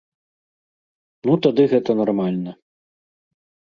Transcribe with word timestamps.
Ну 1.27 1.33
тады 1.45 1.69
гэта 1.77 1.91
нармальна. 2.03 2.51